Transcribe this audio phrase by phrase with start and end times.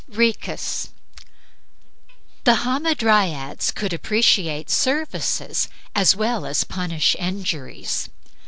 [0.09, 0.89] RHOECUS
[2.45, 8.09] The Hamadryads could appreciate services as well as punish injuries.